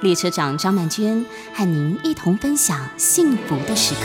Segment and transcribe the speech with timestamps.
[0.00, 4.00] 列车长张曼娟和您一同分享幸福的时刻。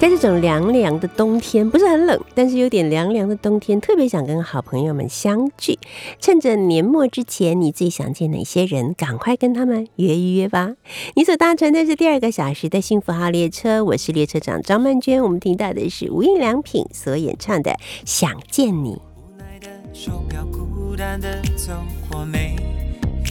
[0.00, 5.76] 在这种凉凉的冬天，不是很冷，但是有点凉凉的冬天，特别想跟好朋友们相聚。
[6.20, 8.94] 趁着年末之前，你最想见哪些人？
[8.94, 10.76] 赶快跟他们约一约吧。
[11.16, 15.20] 你所搭乘的是第二个小时的幸福号列车，我是列车长张曼娟。
[15.20, 17.72] 我们听到的是无印良品所演唱的
[18.04, 18.92] 《想见你》。
[18.94, 21.72] 无奈的手表孤单的走
[22.08, 22.54] 过每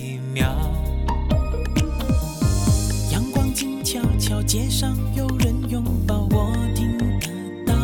[0.02, 0.54] 一秒，
[4.48, 7.06] 街上有人拥抱，我听得
[7.66, 7.76] 到。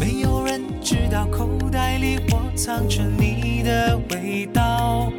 [0.00, 5.12] 没有人知道口袋里我藏着你的味道。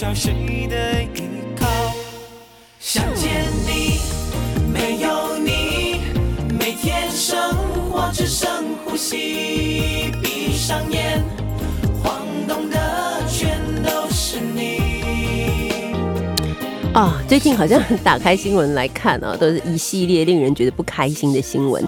[0.00, 1.66] 想谁的依靠？
[2.78, 4.00] 想见你，
[4.72, 6.00] 没有你，
[6.58, 7.38] 每天生
[7.92, 8.48] 活只剩
[8.82, 10.10] 呼吸。
[10.22, 11.22] 闭上眼，
[12.02, 12.78] 晃动的
[13.28, 14.80] 全都是你。
[16.94, 21.86] 哦最近好像打开新闻来看啊，都是一系列令人觉得不开心的新闻。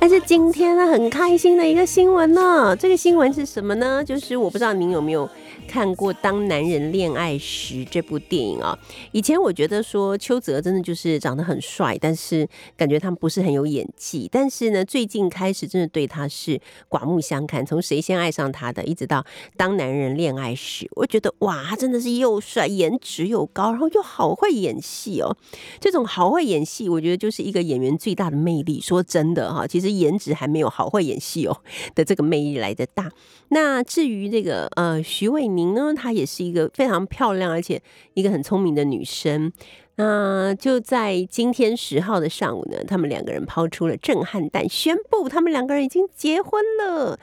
[0.00, 4.02] 但是今天呢，很开心的一个新闻呢，这个新闻是什么呢？
[4.02, 5.30] 就是我不知道您有没有。
[5.66, 8.78] 看过《当男人恋爱时》这部电影啊，
[9.12, 12.46] 以前我觉得说邱泽真的就是长得很帅，但是
[12.76, 14.28] 感觉他们不是很有演技。
[14.30, 19.20] 但是呢，最近开始真的对他是刮目相看，从谁先爱上他的，一直到
[19.56, 25.34] 《当男人恋爱时》，我觉得哇，他真的是又帅，颜值又高，然后又好会演戏哦。
[25.80, 28.78] 这种好会演戏，我觉得就是一个演员最大的魅力。
[28.80, 31.56] 说真的哈，其实颜值还没有好会演戏哦
[31.94, 33.10] 的这个魅力来的大。
[33.48, 37.80] 那至于这个呃徐伟宁呢，她也是一个非常漂亮而且
[38.14, 39.52] 一个很聪明的女生。
[39.96, 47.18] 那就在今天十号的上午呢，他们两个人抛出了震撼弹，宣布他们两个人已经结婚了。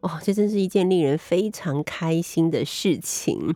[0.00, 3.54] 哦，这真是一件令人非常开心的事情。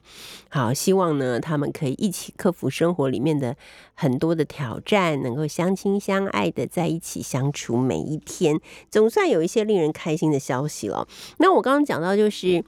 [0.48, 3.56] 好，希望呢，他们可以一起克服生活里面的
[3.94, 8.60] 很多的挑战，能够相亲相爱的在一起相处每一天，
[8.90, 11.06] 总算有一些令人开心的消息了。
[11.38, 12.64] 那我刚刚讲到就是。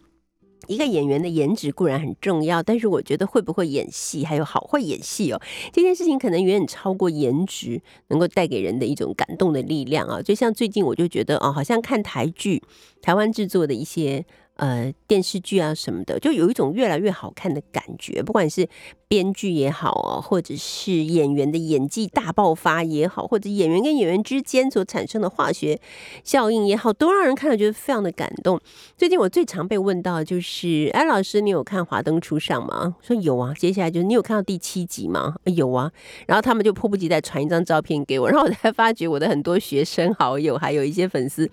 [0.66, 5.40] 一个演员的颜值固然很重要，但是我觉得会不会演戏，还有好会演戏哦，
[5.72, 10.20] 这件事情可能远远超过颜值能够带给人的一种感动的力量啊。
[10.20, 12.62] 就像最近我就觉得哦，好像看台剧，
[13.00, 14.24] 台湾制作的一些。
[14.58, 18.20] 呃，电视剧啊什么的，就有一种越来越好看的感觉。
[18.20, 18.68] 不管是
[19.08, 25.80] 编剧也好啊，或者是演员的演技大爆发也好，或者演员跟演员之间所产生的化学
[26.22, 28.60] 效应也好，都让人看了觉得非常的感动。
[28.96, 32.96] 最近我最常被问到就是：哎，老师，你有看《华灯初上》吗？
[33.02, 33.52] 说有啊。
[33.58, 35.34] 接下来就是你有看到第七集吗？
[35.44, 35.90] 有啊。
[36.26, 41.50] 然后他们就迫不及待传一张照片给我，然后我才发觉我的很多学生好友，还有一些粉丝，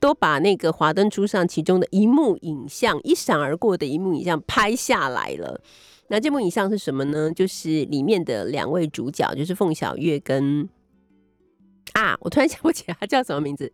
[0.00, 2.34] 都把那个《华灯初上》其中的一幕。
[2.44, 5.60] 影像一闪而过的一幕影像拍下来了，
[6.08, 7.30] 那这部影像是什么呢？
[7.32, 10.68] 就是里面的两位主角，就是凤小岳跟
[11.92, 13.72] 啊，我突然想不起来她叫什么名字。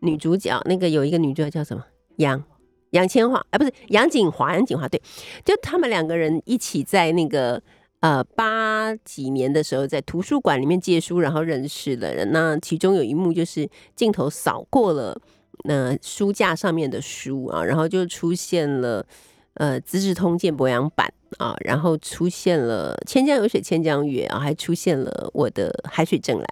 [0.00, 1.84] 女主角那个有一个女主角叫什么？
[2.16, 2.42] 杨
[2.90, 5.00] 杨千嬅，哎，不是杨锦华，杨锦华对，
[5.44, 7.62] 就他们两个人一起在那个
[8.00, 12.30] 呃八几年的时候在图书馆里面借书，然后认识的人。
[12.32, 15.18] 那其中有一幕就是镜头扫过了
[15.64, 19.06] 那书架上面的书啊，然后就出现了
[19.54, 26.44] 呃《资治通鉴》博洋版啊，然后出现了《千江有水千江月》啊，还出现了我的《海水正蓝》。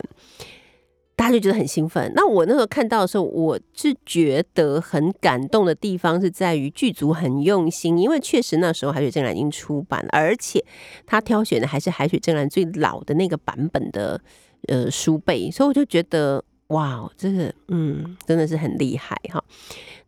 [1.15, 2.11] 大家就觉得很兴奋。
[2.17, 10.65] 那我那时候看到的时候，我是觉得很感动的地方是在于剧组很用心，因为确实那时候《海水正蓝》已经出版了，而且
[11.07, 14.21] 他挑选的还是《海水正蓝》最老的那个版本的
[14.69, 19.43] 呃书背，所以我就觉得哇，这个嗯真的是很厉害哈。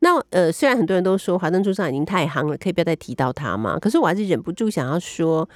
[0.00, 3.78] 那呃，虽然很多人都说《华灯初上》已经太夯了，可以不要再提到它吗？
[3.78, 5.48] 可是我还是忍不住想要说。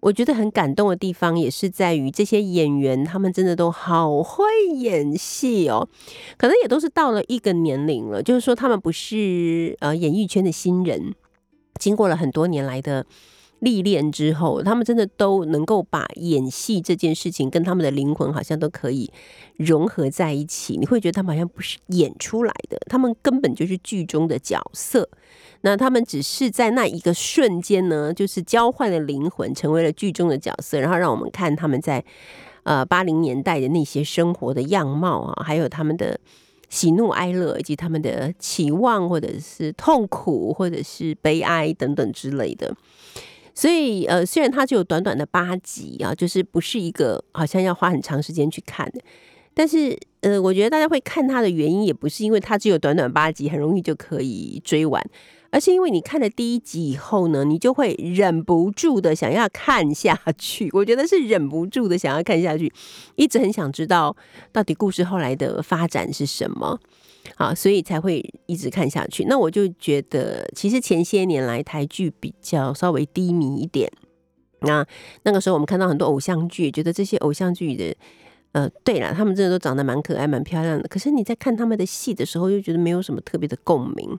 [0.00, 4.44] 我觉得很感动的地方，也是在于这些演员，他们真的都好会
[4.74, 5.88] 演戏哦。
[6.36, 11.14] 可能也都是到了一个年龄了，就是说他们不是呃演艺圈的新人，
[11.78, 13.06] 经过了很多年来的。
[13.62, 19.08] 历练之后，他们真的都能够把演戏这件事情跟他们的灵魂好像都可以
[19.56, 20.76] 融合在一起。
[20.76, 25.08] 你会觉得他们好像不是演出来的，他们根本就是剧中的角色。
[25.60, 32.04] 那他们只是在那一个瞬间呢，就是交换了灵魂，成为了剧中的角色，然后让我们看他们在
[32.64, 36.18] 呃八零年代的那些生活的样貌啊，还有他们的
[36.68, 42.74] 喜怒哀乐，以及他们的期望或者是痛苦或者是悲哀等等之类的。
[43.54, 49.00] 所以，呃，虽然它只有短短的八集啊，就是不是一个好像要花很长时间去看的，
[49.54, 55.04] 但是，呃，我觉得大家会看它的原因，也不是因为它只有短短八集，很容易就可以追完，
[55.50, 60.70] 而是因为你看了第一集以后呢，你就会忍不住的想要看下去。
[60.72, 62.72] 我觉得是忍不住的想要看下去，
[63.16, 64.16] 一直很想知道
[64.50, 66.80] 到底故事后来的发展是什么。
[67.36, 69.24] 好，所以才会一直看下去。
[69.24, 73.90] 那我就觉得，其实前些年来台剧比较稍微低迷一点。
[74.60, 74.86] 那
[75.24, 77.96] 那个时候我们看到很多偶像剧，觉得这些偶像剧的，
[78.52, 80.86] 呃，对了，他们真的都长得蛮可爱、蛮漂亮的。
[80.86, 84.18] 可是你在看他们的戏的时候，又觉得没有什么特别的共鸣。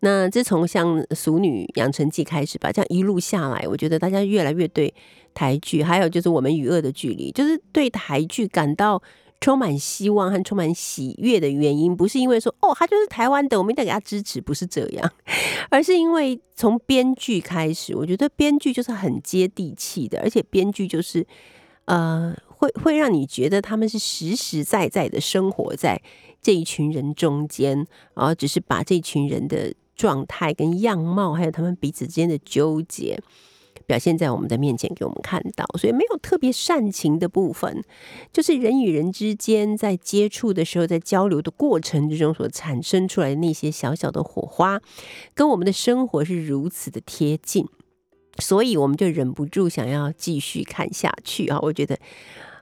[0.00, 4.92] 那自从像《俗女养成记》开始吧，这样一路下来，我觉得大家越来越对
[5.32, 9.02] 台剧，还有就是我们与恶的距离，就是对台剧感到。
[9.40, 15.12] 充满希望和充满喜悦的原因，不是因为说哦，他就是台湾的，我们一定要给他支持，不是这样，
[15.70, 21.26] 而是因为从编剧开始，我觉得编剧就是很接地气的，而且编剧就是
[21.84, 26.00] 呃，会会让你觉得他们是实实在在的生活在
[26.40, 33.20] 这一群人中间，然后只是把这群人的状态跟样貌，还有他们彼此之间的纠结。
[33.86, 37.82] 表现在我们的面前给我们看到，所以没有特别煽情的部分，
[38.32, 44.80] 就是人与人之间在接触的时候，在交流的过程之中所产生出来的那些小小的火花，
[45.34, 47.66] 跟我们的生活是如此的贴近，
[48.38, 51.58] 所以我们就忍不住想要继续看下去啊！
[51.60, 51.98] 我觉得，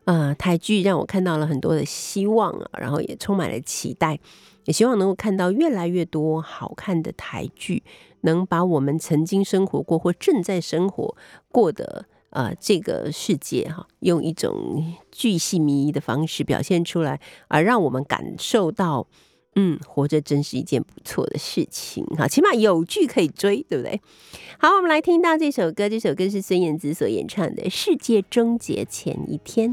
[0.04, 4.18] 呃，台剧让我看到了很多的希望啊，然后也充满了期待。
[4.64, 7.82] 也希望能够看到越来越多好看的台剧，
[8.20, 11.16] 能把我们曾经生活过或正在生活
[11.48, 19.08] 过的呃这个世界哈，用一种巨细靡遗的方式表现出来，而让我们感受到，
[19.56, 24.00] 嗯，活着真是一件不错的事情哈，起码有剧可以追，对不对？
[24.60, 29.72] 好，我们来听到这首歌，这首歌是孙燕姿所演唱的《世界终结前一天》。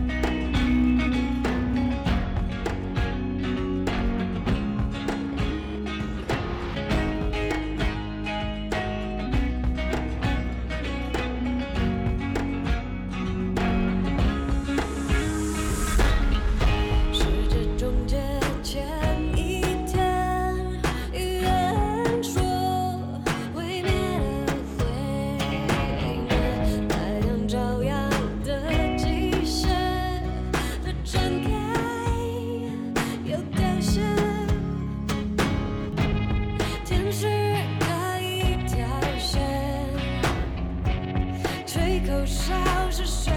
[42.05, 42.53] 口哨
[42.89, 43.31] 是宣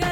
[0.00, 0.05] 告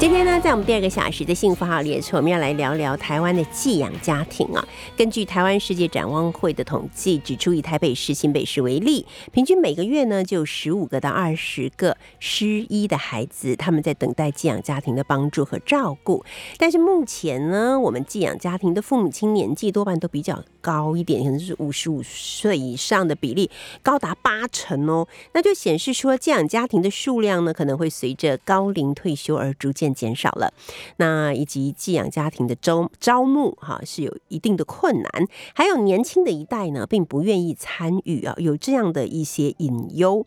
[0.00, 4.66] 今天呢，在我们第二个小时的幸福号列车，我们要来聊聊台湾的寄养家庭啊。
[4.96, 16.24] 根据台湾世界展望会的统计指出，以台北市、新北市为例，平均每个月呢就十五个到二十个失依的孩子，他们在等待寄养家庭的帮助和照顾。
[16.56, 23.50] 但是目前呢，我们寄养家庭的父母亲年纪多半都比较高一点，可能是五十五岁以上的比例
[23.82, 25.06] 高达八成哦。
[25.34, 30.52] 那就显示说，寄养家庭的数量呢，可能会随着高龄退休而逐渐减少了。
[30.96, 40.26] 那以及寄养家庭的招招募哈、是有一定的困难，还有年轻的一代呢，并不愿意参与啊，有这样的一些隐忧。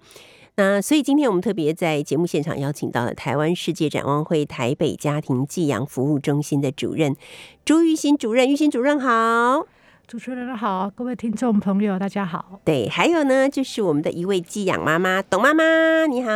[0.55, 7.15] 那所以今天我们特别在节目现场邀请到了台湾世界展望会台北家庭寄养服务中心的主任
[7.65, 9.65] 朱玉新主任，玉新主任好。
[10.05, 12.60] 主持人好，各位听众朋友，大家好。
[12.63, 16.29] 对，还有呢，就是我们的一位寄养妈妈董妈妈，你好。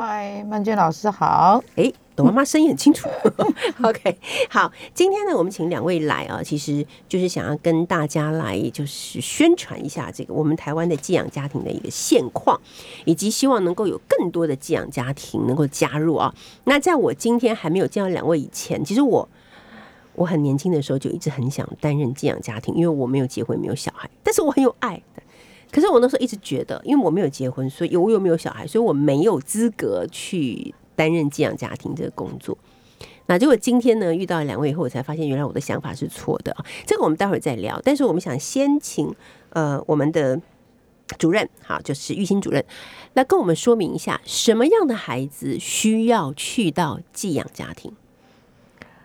[0.00, 1.62] 嗨，曼娟老师好。
[1.76, 3.08] 哎，董妈妈声音很清楚。
[3.82, 12.60] OK，好，今天呢，我们请两位来啊，其实就是想要跟大家来就是宣传一下这个我们台湾的寄养家庭的一个现况，
[13.04, 16.34] 以及希望能够有更多的寄养家庭能够加入啊。
[16.64, 19.28] 那在我今天还没有见到两位以前，其实我。
[20.14, 25.02] 我很年轻的时候就一直很想担任寄养家庭，因为我没有结婚，没有小孩，但是我很有爱。
[25.70, 32.56] 可是我那时候一直觉得，因为我没有结婚，所以我又没有小孩，所以我没有资格去担任寄养家庭这个工作。
[33.26, 36.54] 那结果今天呢，遇到两位以后，我才发现原来我的想法是错的。
[36.84, 37.80] 这个我们待会儿再聊。
[37.84, 39.14] 但是我们想先请
[39.50, 40.40] 呃我们的
[41.18, 42.64] 主任，好，就是玉新主任，
[43.14, 47.92] 来跟我们说明一下，什么样的孩子需要去到寄养家庭？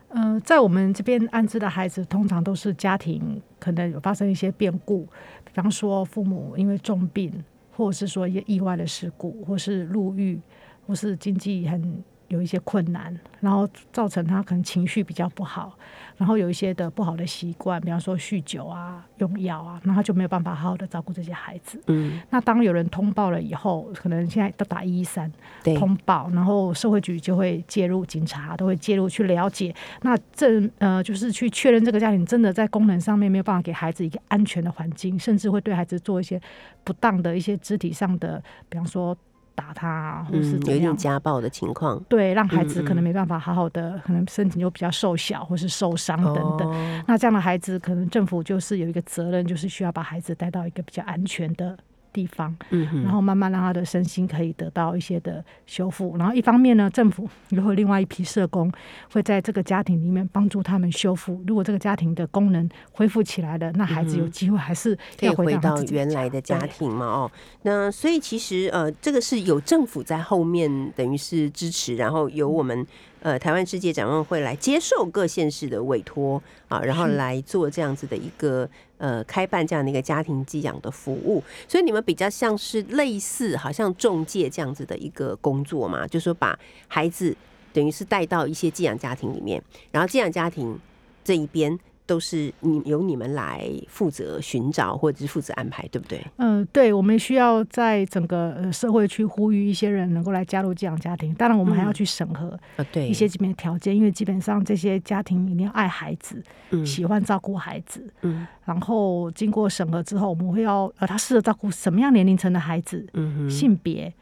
[0.10, 5.04] 呃，在我们这边安置的孩子，通常都是家庭可能有发生一些变故，
[5.46, 7.44] 比方说父母因为重病，
[7.76, 10.40] 或者是说一些意外的事故，或是入狱，
[10.88, 15.78] 或是经济很有一些困难，然后造成他可能情绪比较不好，
[16.18, 21.82] 然后有一些的不好的习惯，比方说酗酒啊、用药啊，那他就没有办法好好的照顾这些孩子。
[21.88, 25.32] 嗯，那当有人通报了以后，可能现在都打一一三，
[25.78, 29.74] 通报，然后社会局就会介入，警察都会介入去了解。
[30.02, 36.42] 那这呃，就是去确认这个家庭真的在功能上面没有办法给孩子一个安全的环境，甚至会对孩子做一些
[36.84, 39.18] 不当的一些肢体上的，比方说
[39.58, 40.96] 打他啊，或是嗯，有一点。
[40.96, 46.70] 家暴的情况对，让孩子可能没办法好好的，可能身体又比较瘦小，或是受伤等等。
[46.70, 51.78] 哦那这样的孩子，可能政府就是有一个责任，就是需要把孩子带到一个比较安全的
[52.18, 56.18] 地方，嗯哼然后慢慢让他的身心可以得到一些的修复。
[56.18, 58.72] 然后一方面呢，政府如果另外一批社工
[59.14, 61.40] 会在这个家庭里面帮助他们修复。
[61.46, 67.06] 如果这个家庭的功能恢复起来了，那孩子有机会还是嗯可以要回回到原来的家庭嘛？
[67.06, 67.32] 哦，
[67.62, 72.86] 那所以其实呃，这个是有政府在后面等于是支持，然后由我们
[73.22, 81.44] 呃台湾世界展望会来接受各县市的委托啊，然后来做这样子的一个呃开办这样的一个家庭寄养的服务。
[81.68, 87.36] 所以你们比较像是类似好像中介这样子的一个工作嘛，就是说把孩子
[87.74, 89.62] 等于是带到一些寄养家庭里面，
[89.92, 90.80] 然后寄养家庭
[91.24, 91.80] 这一边。
[92.08, 96.26] 都是你由你们来负责寻找或者是负责安排，对不对？
[96.38, 101.34] 嗯，对，我们需要在整个呃社会去呼吁一些人能够来加入寄养家庭。
[101.36, 106.86] 当然，我们还要嗯去审核啊，对，一些基本的条件，因为基本上这些家庭一定要爱孩子，嗯。
[106.86, 108.48] 喜欢照顾孩子，嗯。
[108.64, 113.50] 然后经过审核之后，我们会要呃，他适合照顾什么样年龄层的孩子，嗯哼。
[113.50, 114.14] 性别，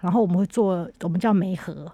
[0.00, 1.90] 然后我们会做我们叫媒合，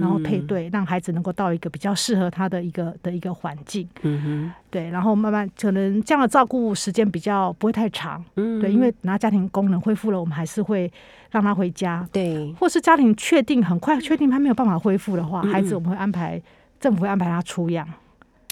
[0.00, 8.60] 然后配，对，让孩子能够到一个比较适合他的一个的一个环境，嗯哼，对，然后慢慢可能这样的照顾时间比较不会太长，嗯。
[8.60, 10.90] 对，因为等他家庭功能恢复了，我们还是会
[11.30, 16.40] 让他回家，对，或是家庭确定很快确定他没有办法恢复的话，嗯孩子我们会安排
[16.80, 17.86] 政府会安排他出养，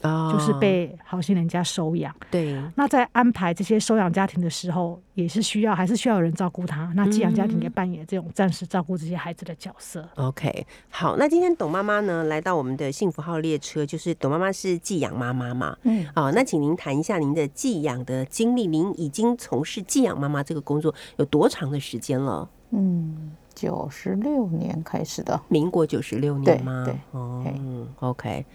[0.02, 2.14] 啊就是被好心人家收养。
[2.30, 6.92] 对，那在安排这些收养家庭的时候，也是需要还是需要有人照顾他。
[6.94, 10.08] 那寄养家庭也扮演这种暂时照顾这些孩子的角色。
[10.16, 22.48] OK，好，那今天董妈妈呢来到我们的幸福号列车，就是董妈妈是寄养妈妈嘛，嗯，好，那请您谈一下您的寄养的经历，您已经从事寄养妈妈这个工作有多长的时间了？
[22.72, 26.84] 嗯，九十六年开始的，民国九十六对年吗？
[26.84, 27.60] 对哦嘿
[27.98, 28.46] ，OK，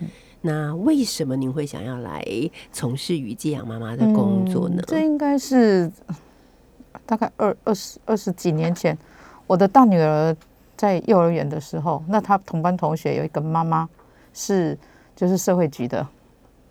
[0.46, 2.24] 那为什么您会想要来
[2.72, 4.84] 从事于寄养妈妈的工作呢嗯？
[4.86, 6.16] 这应该是呃
[7.04, 8.96] 大概二二十二十几年前，
[9.48, 10.36] 我的大女儿
[10.78, 13.90] 在幼儿园的时候，那她同班同学有一个妈妈
[14.34, 14.78] 是
[15.16, 16.06] 就是社会局的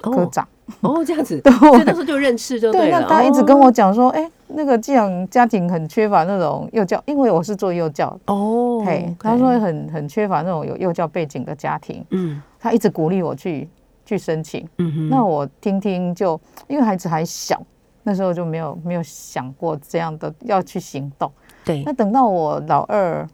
[0.00, 0.47] 科哦长，
[0.81, 3.00] 哦，这样子， 对所以那时候就认识就对，了。
[3.00, 13.68] 那他一直跟哦我讲说，哎、那个寄养家庭很缺乏那种幼教，因为我是做幼教，哦，嘿他说很很缺乏那种有幼教背景的家庭，嗯他一直鼓励我去
[14.06, 14.66] 去申请。
[14.78, 17.62] 嗯哼，那我听听就，因为孩子还小，
[18.04, 21.30] 那时候就没有没有想过这样的要去行动。
[21.62, 23.28] 对那，等到我老二，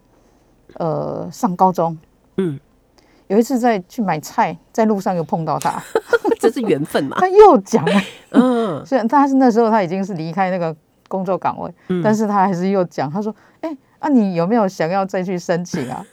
[0.73, 1.97] 呃，上高中，
[2.35, 2.59] 嗯，
[3.27, 5.81] 有一次在去买菜，在路上又碰到他，
[6.37, 7.15] 这是缘分嘛。
[7.23, 10.75] 他又讲了， 嗯虽然他是那时候他已经是离开那个
[11.07, 16.05] 工作岗位，嗯但是他还是又讲，他说：“哎、啊，你有没有想要再去申请啊？”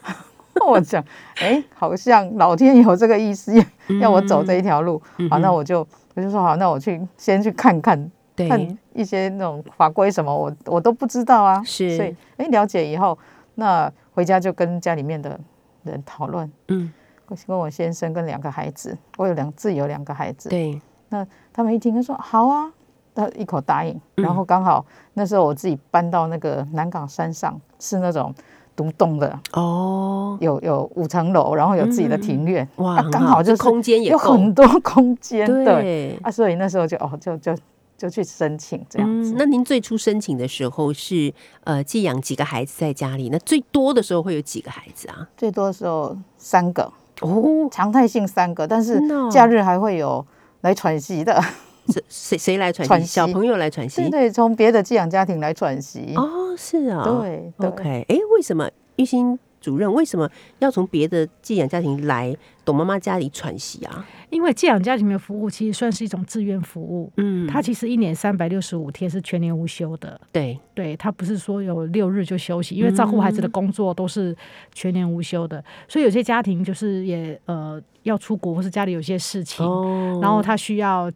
[0.69, 1.03] 我讲
[1.41, 3.53] ：“哎、好像老天有这个意思，
[4.01, 5.01] 要我走这一条路。
[5.19, 11.63] 嗯好，那我就我就说好，那我去先去看看看一些那种法规什么，我我都不知道啊。
[11.65, 11.97] 是。
[11.97, 13.19] 所以哎、了解以后，
[13.55, 15.39] 那回家就跟家里面的
[15.85, 16.93] 人讨论，嗯，
[17.29, 22.73] 我跟我先生跟两个孩子，我有两自己有两个孩子，对，那他们一听他说好啊，
[23.15, 24.01] 他一口答应。
[24.17, 24.25] 嗯。
[24.25, 24.85] 然后刚好
[25.15, 28.35] 那时候我自己搬到那个南港山上，是那种
[28.79, 36.19] 独栋的，哦，有有五层楼，然后有自己的庭院，哇，刚好就是空间也有很多空间，对对。
[36.23, 37.53] 啊，所以那时候就哦就就
[37.97, 39.33] 就去申请这样子。
[39.33, 43.31] 嗯，那您最初申请的时候是呃寄养几个孩子在家里？
[43.31, 45.29] 那最多的时候会有几个孩子啊？
[45.37, 50.25] 最多的时候三个，哦，常态性三个，但是假日还会有
[50.61, 51.43] 来喘息的，
[51.93, 52.89] 谁谁谁来喘息？
[52.89, 54.11] 喘息小朋友来喘息对？
[54.11, 56.13] 对，从别的寄养家庭来喘息。
[56.17, 64.07] 哦，是啊，对对 OK，哎，为什么玉兴主任为什么要从别的寄养家庭来董妈妈家里喘息啊？
[64.31, 70.21] 因为寄养家庭的服务其实算是一种志愿服务，嗯，它其实一年三百六十五天是全年无休的。
[70.31, 74.37] 对，对，它不是说有六日就休息，因为照顾孩子嗯的工作都是
[74.73, 81.11] 全年无休的，所以有些家庭就是也呃要出国，或是家里有些事情，哦然后他需要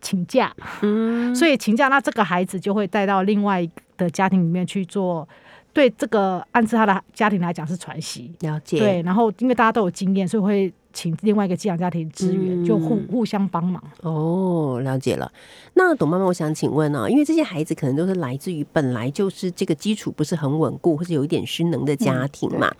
[0.00, 5.28] 请请假，嗯，所以请假，那这个孩子就会带到另外的家庭里面去做。
[5.70, 13.80] 对这个安置他的家庭来讲是传习，了解，对，然后因为大家都有经验，所以会请另外一个寄养家庭支援，就互嗯互相帮忙。
[14.00, 15.30] 哦，了解了。
[15.74, 22.74] 那董妈妈，我想请问啊，因为这些孩子可能都是来自于本来就是这个基础不是很稳固，或者有一点失能的家庭嘛。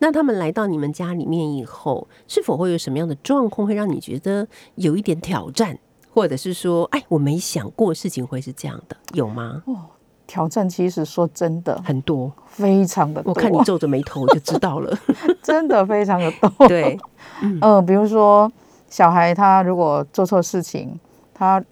[0.00, 5.78] 那他们来到你们家里面以后，是否会有什么样的状况会让你觉得有一点挑战，
[6.12, 9.62] 或者是说，哎，我没想过事情会是这样的，有吗？
[9.66, 9.76] 哦
[10.24, 14.96] 挑战其实说真的很多，非常的多，我看你皱着眉头就知道了。
[15.42, 16.50] 真的非常的多。
[16.68, 16.98] 对，
[17.60, 18.50] 呃，比如说
[18.88, 20.98] 小孩他如果做错事情，
[21.34, 21.62] 他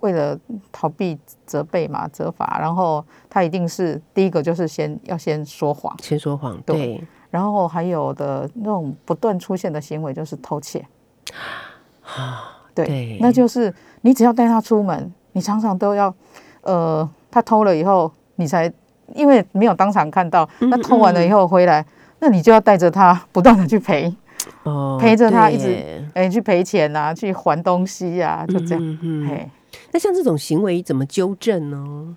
[0.00, 0.36] 为了
[0.72, 10.84] 逃避责备嘛、责罚，然后他一定是第一个就是先要先说谎，先说谎，对对，然后还有的那种不断出现的行为就是偷窃。
[12.74, 13.18] 对，对。
[13.20, 16.14] 那就是你只要带他出门，你常常都要，
[16.62, 18.72] 呃，他偷了以后，你才
[19.14, 21.84] 因为没有当场看到，那偷完了以后回来，
[22.20, 24.14] 那你就要带着他不断的去赔，
[24.62, 25.76] 哦陪着他一直
[26.14, 29.28] 哎、去赔钱啊，去还东西呀、就这样，嗯嗯嗯。
[29.28, 29.50] 嘿，
[29.92, 32.16] 那像这种行为怎么纠正呢？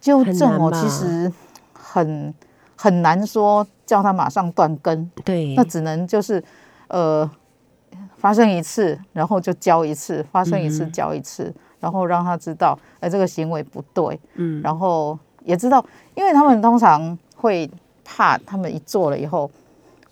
[0.00, 1.30] 纠正哦，其实
[1.72, 2.34] 很
[2.74, 6.42] 很难说叫他马上断根，对，那只能就是
[6.88, 7.30] 呃
[8.20, 17.68] 发生一次，然后就教一次，发生一次嗯教一次，然后让他知道，哎、这个行为不对，嗯，然后也知道，因为他们通常会
[18.04, 19.50] 怕，他们一做了以后，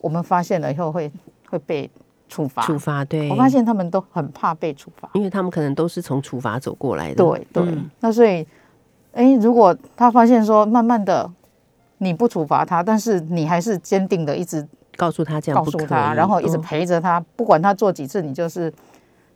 [0.01, 1.13] 我们发现了以后会
[1.51, 1.89] 会被
[2.29, 2.63] 处罚。
[2.63, 5.11] 处罚对，我发现他们都很怕被处罚。
[5.13, 7.91] 因为他们可能都是从处罚走过来的，对对，嗯。
[8.01, 8.47] 那所以，
[9.13, 11.31] 哎，如果他发现说，慢慢的
[11.99, 14.67] 你不处罚他，但是你还是坚定的一直
[14.99, 18.71] 告诉他这样告诉他，以然后一直嗯陪着他，不管他做几次，你就是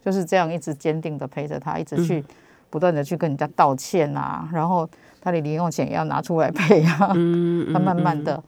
[0.04, 2.24] 就是这样一直坚定的陪着他，一直去、嗯
[2.72, 4.88] 不断的去跟人家道歉啊，然后
[5.20, 8.42] 他的零用钱也要拿出来赔啊， 嗯他慢慢的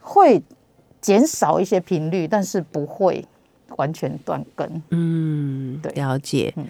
[0.00, 0.42] 会
[1.02, 3.22] 减少一些频率，但是不会
[3.76, 4.82] 完全断根。
[4.88, 6.64] 嗯，对了解嗯。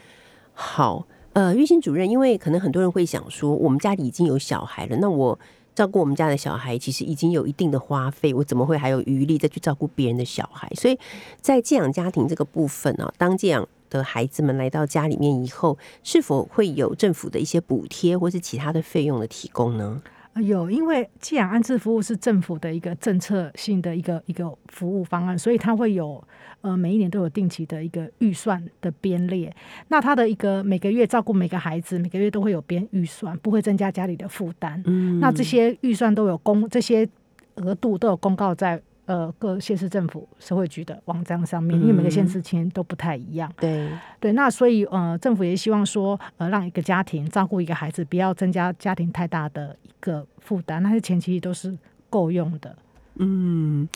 [0.52, 5.38] 好，呃，玉兴主任，因为可能很多人会想说，我们家里已经有小孩了，那我
[5.74, 10.70] 照顾我们家的小孩，其实已经有一定的花费，我怎么会还有余力再去照顾别人的小孩？
[10.76, 10.98] 所以
[11.40, 20.02] 在寄养家庭这个部分呢、当寄养的孩子们来到家里面以后，是否会有政府的一些补贴或是其他的费用的提供呢？
[20.34, 26.22] 呃有，因为寄养安置服务是政府的一个政策性的一个一个服务方案，所以它会有
[26.60, 29.54] 呃每一年都有定期的一个预算的编列。
[29.88, 34.82] 那它的一个每个月照顾每个孩子，每个月都会有编预算，不会增加家里的负担。
[34.86, 37.08] 嗯那这些预算都有公，这些
[37.56, 43.52] 额度都有公告在呃各县市政府社会局的网站上面，因为每个县市情形都不太一样。
[43.60, 43.90] 对，
[44.20, 51.76] 对，那所以呃，政府也希望说，呃，让一个家庭照顾一个孩子，不要增加家庭太大的一个负担，那些前期都是
[52.08, 52.76] 够用的。
[53.16, 53.88] 嗯，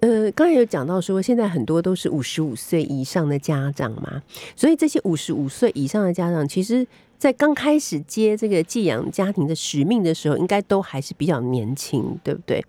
[0.00, 4.22] 呃，刚才有讲到说，现在很多都是五十五岁以上的家长嘛，
[4.56, 6.86] 所以这些五十五岁以上的家长，其实
[7.18, 12.64] 在刚开始接这个寄养家庭的使命的时候，应该都还是比较年轻，对不对？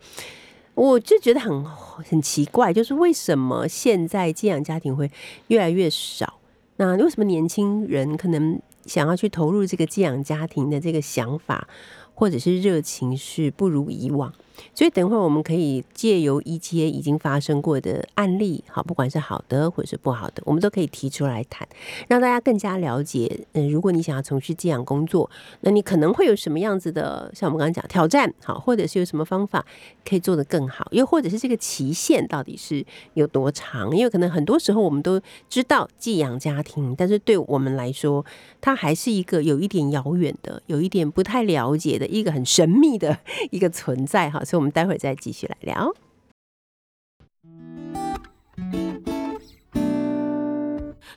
[0.76, 5.10] 我就觉得很很奇怪，就是为什么现在寄养家庭会
[5.48, 6.40] 越来越少？
[6.78, 11.68] 那为什么年轻人可能想要去投入这个寄养家庭的这个想法，
[12.16, 14.34] 或者是热情是不如以往？
[14.74, 21.68] 所以等会儿我们可以借由一些已经发生过的案例，好，不管是好的或者是不好的，我们都可以提出来谈，
[22.08, 23.46] 让大家更加了解。
[23.54, 25.30] 嗯，如果你想要从事寄养工作，
[25.62, 29.66] 那你可能会有什么样子的，像我们刚刚讲挑战，好，或者是有什么方法
[30.08, 32.86] 可以做得更好，又或者是这个期限到底是
[33.16, 33.96] 有多长？
[33.96, 38.24] 因为可能很多时候我们都知道寄养家庭，但是对我们来说，
[38.62, 43.18] 它还是一个有一点遥远的、有一点不太了解的一个很神秘的
[43.52, 44.43] 一个存在，哈。
[44.46, 45.94] 所以，我们待会儿再继续来聊。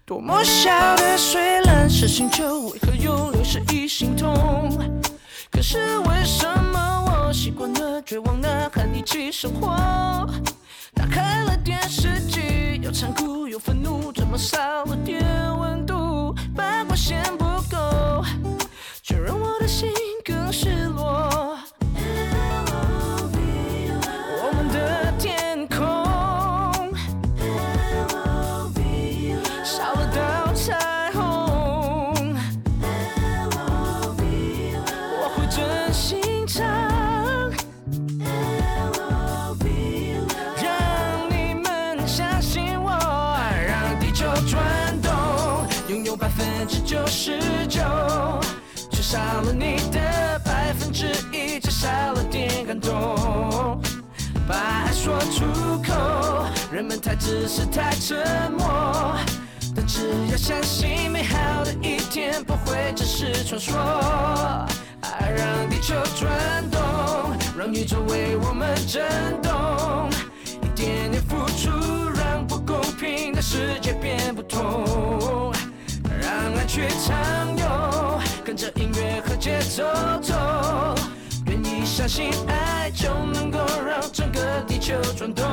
[0.05, 4.71] 多么小的水蓝色星球，为何又流失一心痛？
[5.51, 9.67] 可是为什么我习惯了绝望呐喊一起生活？
[10.95, 15.21] 打开了电视机，又残酷又愤怒，怎么少了点
[15.59, 16.33] 温度？
[16.55, 18.25] 八卦线不够，
[19.03, 19.91] 却让我的心
[20.25, 20.86] 更失
[55.37, 55.45] 出
[55.83, 58.17] 口，人们太自私，太沉
[58.53, 59.15] 默。
[59.75, 63.77] 但只要相信，美好的一天不会只是传说。
[65.03, 66.81] 爱让地球转动，
[67.55, 69.05] 让宇宙为我们震
[69.43, 70.09] 动。
[70.63, 71.69] 一点点付出，
[72.19, 75.53] 让不公平的世界变不同。
[76.19, 79.85] 让爱去畅游，跟着音乐和节奏
[80.23, 80.36] 走。
[82.07, 85.45] 相信爱，就能够让整个地球转动。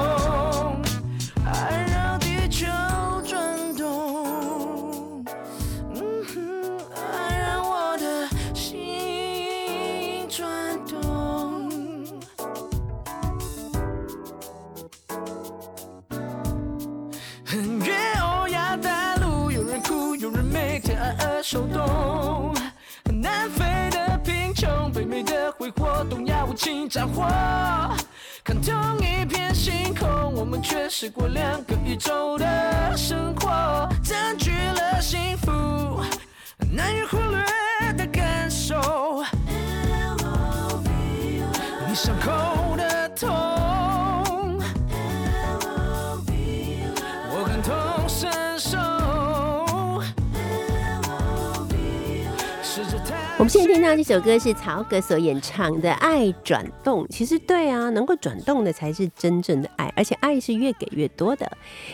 [26.64, 27.28] 情战火。
[28.42, 36.02] 看同一片星空，我们却是过两个宇宙的生活，占据了幸福，
[36.72, 38.78] 难以忽略的感受。
[41.86, 42.32] 你伤口
[53.44, 61.52] 我们现在听到这首歌是曹格所演唱的《爱转动》，其实对啊，能够转动的才是真正的爱，而且爱是越给越多的。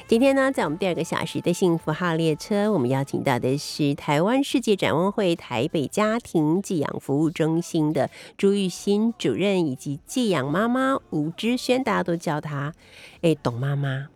[0.08, 12.72] 今天呢，在我们第二个小时的幸福号列车，我们邀请到的是台湾世界展望会台北家庭寄养服务中心的朱玉新主任，以及寄养妈妈吴之轩，大家都叫她
[13.22, 14.10] 哎董妈妈。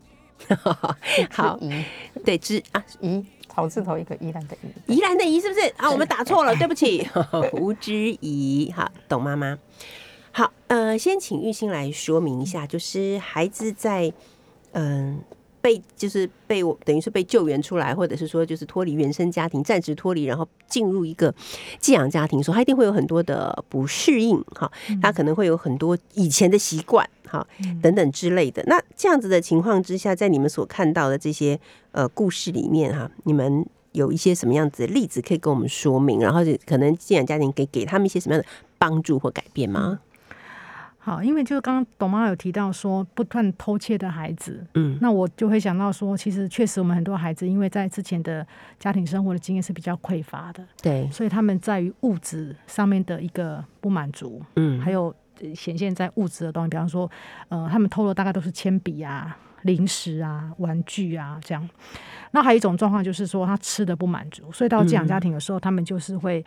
[1.31, 1.83] 好，宜
[2.23, 5.91] 对之啊，宜草字头一个宜兰的宜，宜兰的宜是不是啊？
[5.91, 7.07] 我们打错了，对不起，
[7.53, 9.59] 吴之怡，好，董妈妈。
[10.31, 14.11] 好，呃，先请玉兴来说明一下，就是孩子在
[14.71, 15.21] 嗯、
[15.63, 21.33] 被就是被我等于是被救援出来，或者是说就是脱离原生家庭，暂时脱离，然后进入一个
[21.79, 24.69] 寄养家庭的时候，他一定会有很多的不适应，哈，
[25.01, 27.47] 他可能会有很多以前的习惯，哈，
[27.81, 28.61] 等等之类的。
[28.67, 31.57] 那这样子的情况之下，在你们所看到的这些
[31.93, 36.19] 呃故事里面，哈，你们有一些什么样子的例子可以跟我们说明？
[36.19, 38.47] 然后可能寄养家庭给给他们一些什么样的
[38.77, 40.01] 帮助或改变吗？
[41.05, 48.47] 好，因为就是刚刚董妈有提到说不断偷窃的孩子，嗯那我就会想到说，其实确实我们很多孩子因为在之前的
[48.79, 55.13] 家庭生活的经验是比较匮乏的，对，所以他们在于物质上面的一个不满足，嗯还有
[55.53, 57.11] 显现在物质的东西，比方说，
[57.49, 61.69] 呃，他们偷的大概都是铅笔啊、零食啊、玩具啊这样。
[62.31, 66.45] 那还有一种状况就是说，他吃的不满足，所以到寄养家庭的时候，他们就是会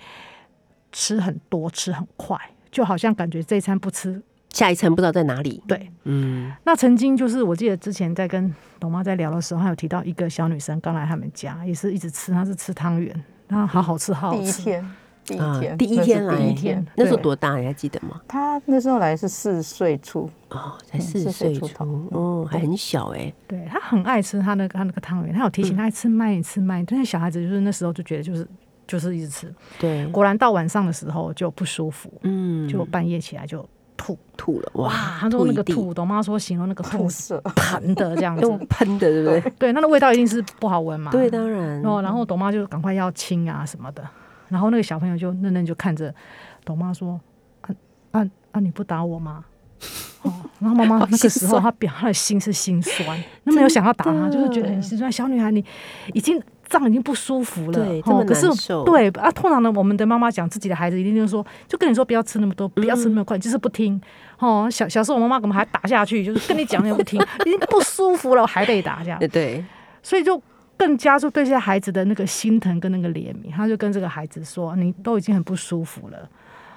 [0.93, 2.41] 吃很多、吃很快，
[2.71, 4.23] 就好像感觉这一餐不吃。
[4.57, 5.63] 下一层不知道在哪里。
[5.69, 13.15] 对，嗯，那曾经就是我记得之前在跟董妈在聊的时候，她有提到一个小女生刚来他们家，也是一直吃，她是吃汤圆，
[13.49, 14.43] 然后好好吃，好好吃。
[14.43, 17.59] 第一天，第一啊天，第一天来第一天，那时候多大？
[17.59, 18.19] 你还记得吗？
[18.27, 23.31] 她那时候来是四岁出，哦，才嗯四四岁岁出出头，哦，还很小哎。
[23.47, 28.49] 对她很爱吃她那个她那个汤圆，她有提醒她爱吃慢一吃慢一，但是小孩子就是那时候就觉得就是
[28.87, 34.91] 就是一直吃，对，果然到晚上的时候就不舒服，嗯，就半夜起来就吐，吐了哇！
[35.21, 39.53] 他，说那个吐，董妈说形容那个吐吐色，盘的这样用子， 喷的，对不对？
[39.59, 41.81] 对，那个味道一定是不好闻嘛，对，当然。
[41.83, 44.07] 然后，然后董妈就赶快要亲啊什么的，
[44.49, 46.15] 然后那个小朋友就愣愣就看着
[46.65, 47.21] 董妈说
[47.63, 47.75] ：“啊
[48.13, 49.45] 啊啊，你不打我吗？”
[50.23, 55.11] 哦，然后妈妈那个时候她表她的心是心酸，那没有想要打她，就是觉得很心酸。
[55.13, 55.65] 小女孩你
[56.15, 64.01] 已经这样已经不舒服了，对这么哦，可是难受对啊，通常呢，我们的妈妈讲自己的孩子一定就是说，就跟你说不要吃那么多，不要吃那么快，就是不听。
[64.39, 69.19] 哦，小小时候我妈妈怎么还打下去，就是跟你讲也不听， 已经不舒服了，我还得打这样。
[69.21, 69.65] 呃 对，
[70.03, 70.41] 所以就
[70.77, 76.29] 更加就对这些孩子的那个心疼跟那个怜悯，他就跟这个孩子说：“你都已经很不舒服了，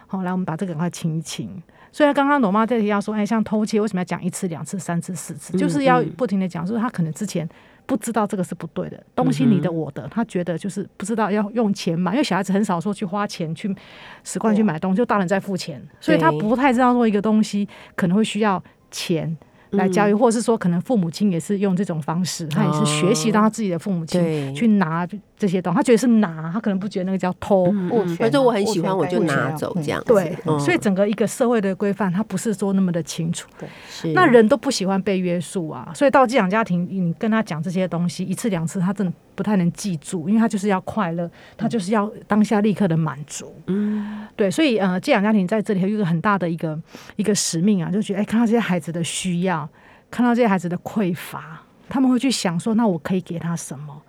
[0.08, 5.58] 好，来我们把这个赶快清一清。”所以刚刚罗妈在提到说：“哎，像偷窃为什么要讲一次、两次、三次、四次？
[5.58, 7.50] 就是要不停的讲，就是他可能之前
[7.90, 13.76] 不知道这个是不对的东西，你的我的，他觉得就是不知道要用钱买，因为小孩子很少说去花钱去
[14.24, 19.36] 使惯去买东西，就大人在付钱，所以他不太知道说一个东西可能会需要钱。”
[19.74, 25.08] 来教育，或者是说，可能父母亲也是用这种方式，他也是学习到他自己的父母亲去拿
[25.40, 27.64] 这些东西，他觉得是拿，他可能不觉得那个叫偷。
[27.64, 30.08] 物权啊，反正我很喜欢，我就拿走嗯这样子。
[30.08, 33.48] 对，嗯所以整个一个社会的规范，他不是说那么的清楚。
[33.90, 43.56] 是那人都不喜欢被约束啊，所以到寄养家庭，你跟他讲这些东西一次两次，他真的不太能记住，因为他就是要快乐，他就是要当下立刻的满足。
[43.68, 46.78] 嗯，对，所以呃，寄养家庭在这里有一个很大的一个
[47.16, 49.68] 一个使命啊，就觉得哎，看到这些孩子的需要，
[50.12, 54.02] 看到这些孩子的匮乏，他们会去想说，那我可以给他什么？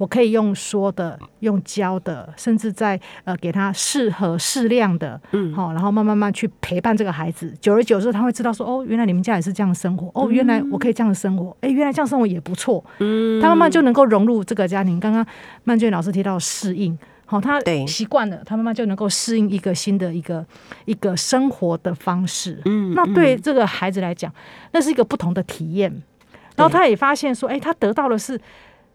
[0.00, 14.98] 我可以用说的，用教的，甚至在呃给他适合适量的，嗯，好，然后慢慢慢去陪伴这个孩子，久而久之，他会知道说，哦，原来你们家也是这样生活，哦，原来我可以这样生活，哎，原来这样生活也不错，嗯，他慢慢就能够融入这个家庭。
[14.98, 15.26] 刚刚
[15.64, 20.42] 曼娟老师提到适应，好，他习惯了，他慢慢就能够适应一个新的一个
[20.86, 22.62] 一个生活的方式。
[22.64, 24.32] 嗯那对这个孩子来讲，
[24.72, 26.02] 那是一个不同的体验。
[26.56, 28.38] 然后他也发现说，哎，他得到的是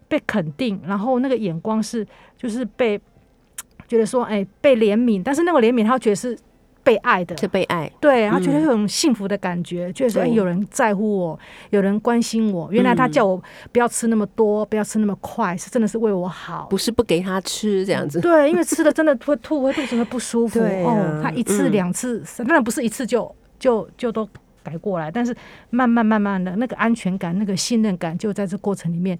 [0.07, 2.05] 被肯定，然后那个眼光是
[2.37, 2.99] 就是被
[3.87, 6.37] 觉得说，哎，被怜悯，但是那个怜悯他觉得是
[6.83, 11.39] 被爱的，是被爱，对，他觉得嗯有种幸福的感觉，觉得说、哎，有人在乎我，
[11.71, 12.71] 有人关心我。
[12.71, 16.67] 原来他嗯叫我不要吃那么多，不要吃那么快，是真的是为我好。
[16.69, 18.19] 不是不给他吃这样子。
[18.21, 20.59] 对，因为吃的真的会吐，会肚子会不舒服。
[20.59, 24.27] 哦，他一次嗯两次，当然不是一次就就就都
[24.63, 25.35] 改过来，但是
[25.69, 29.17] 慢慢慢慢的那个安全感、那个信任感，就在这过程里面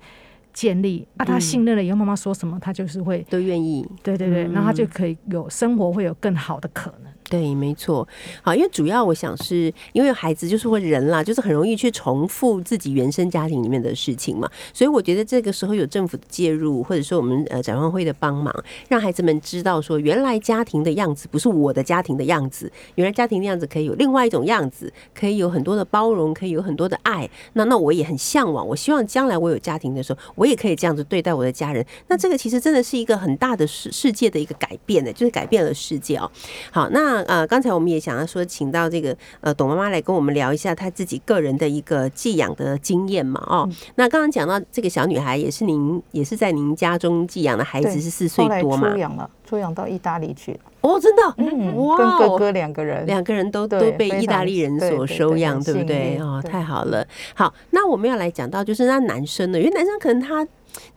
[0.55, 1.07] 建立。
[1.17, 7.11] 啊，他嗯信任了以后，妈妈说什么，他就是会，都愿意，对对对，嗯然后他就可以有生活会有更好的可能。
[7.35, 8.07] 对，没错。
[8.41, 18.55] 好，因为主要我想是因为孩子就是会人啦，就是很容易去重复自己原生家庭里面的事情嘛，所以我觉得这个时候有政府的介入，或者说我们呃展望会的帮忙，
[18.87, 27.29] 让孩子们知道说，原来家庭的样子不是我的家庭的样子，原来家庭的样子可以有另外一种样子，可以有很多的包容，可以有很多的爱。
[27.51, 31.85] 那那我也很向往，我希望将来我有家庭的时候，我也可以这样子对待我的家人。
[32.07, 36.31] 那这个其实真的是一个很大的世世界的一个改变的，就是改变了世界哦。
[36.71, 43.69] 好，那呃，刚才我们也想要说，请到这个呃董妈妈来跟我们聊一下她自己个人的一个寄养的经验嘛哦。
[43.95, 48.97] 那刚刚讲到这个小女孩也是您也是在您家中寄养的孩子是四岁多嘛出？
[48.97, 56.17] 养了，出养到意大利去了，哦，真的，嗯，哇跟哥哦哥两个人，两个人都都被意大利人所收养，对不对？
[56.19, 57.05] 哦，太好了。
[57.33, 60.47] 好，那我们要来讲到就是那男生呢，因为男生可能他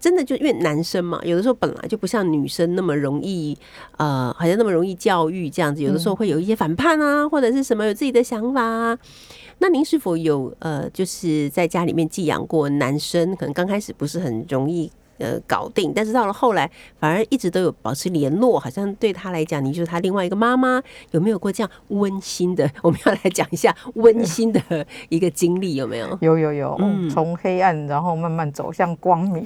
[0.00, 3.56] 真的就因为男生嘛，有的时候本来就不像女生那么容易，
[3.96, 8.98] 呃，好像那么容易教育这样子，有的时候会有一些反叛啊，或者是什么有自己的想法啊。
[9.58, 13.34] 那您是否有呃，就是在家里面寄养过男生？
[13.36, 14.90] 可能刚开始不是很容易。
[15.18, 20.80] 呃，搞定，但是到了后来，反而一直都有保持联络，好像对他来讲，你就是他另外一个妈妈。
[21.10, 22.70] 有没有过这样温馨的？
[22.82, 24.60] 我们要来讲一下温馨的
[25.08, 26.18] 一个经历，有没有？
[26.20, 29.44] 有有有嗯，从黑暗然后慢慢走向光明。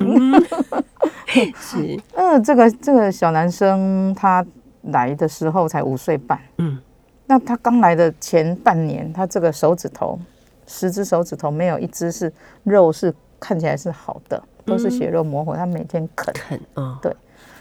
[1.56, 4.44] 是，嗯，这个这个小男生他
[4.82, 6.78] 来的时候才五岁半，嗯，
[7.26, 10.18] 那他刚来的前半年，他这个手指头，
[10.66, 12.30] 十只手指头没有一只是
[12.64, 15.52] 肉是看起来是好的，都是血肉模糊。
[15.56, 17.12] 他每天啃，啃啊，对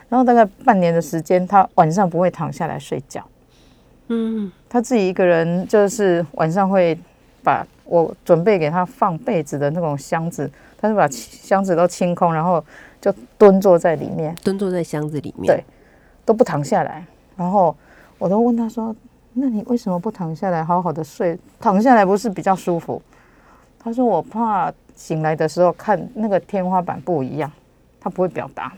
[0.08, 3.26] 然后大概半年的时间，他晚上不会躺下来睡觉，
[4.10, 6.96] 嗯，他自己一个人就是晚上会
[7.44, 12.63] 把我准备给他放被子的那种箱子，他就把箱子都清空，然后
[13.00, 15.63] 就蹲坐在里面，蹲坐在箱子里面，对
[16.24, 17.04] 都不躺下来。
[17.36, 17.76] 然后
[18.20, 18.96] 我都问他说
[19.34, 21.39] ：“那你为什么不躺下来好好的睡？
[21.60, 23.02] 躺下来不是比较舒服？”
[23.84, 27.51] 他说：“我怕醒来的时候看那个天花板不一样，
[27.99, 28.71] 他不会表达。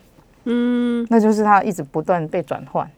[0.45, 2.89] 嗯，那就是他一直不断被转换，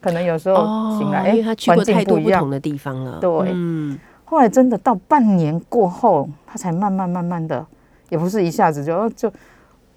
[0.00, 2.40] 可能有时候醒来，哎因为他去过环境太多不一样。
[2.40, 7.66] 不同的地方了，对嗯，后来真的到半年过后，他才慢慢慢慢的，
[8.08, 9.32] 也不是一下子就就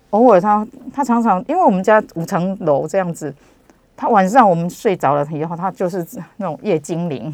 [0.10, 3.32] 偶尔他他常常因为我们家五层楼这样子，
[3.96, 6.04] 他晚上我们睡着了以后，他就是
[6.38, 7.32] 那种夜精灵，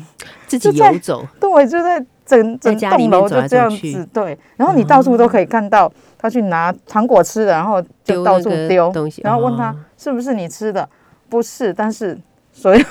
[0.47, 9.21] 自己就在游走，对，就在整整栋楼就这样子，对，然后你到处都可以看到他去拿糖果吃的，然后就到处丢东西。
[9.21, 9.75] 然后问他哦。
[9.97, 10.87] 是不是你吃的，
[11.29, 12.17] 不是，但是
[12.51, 12.85] 所以